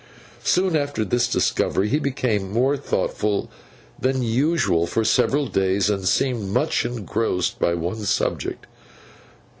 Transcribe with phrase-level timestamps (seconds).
[0.43, 3.51] Soon after this discovery, he became more thoughtful
[3.99, 8.65] than usual for several days, and seemed much engrossed by one subject.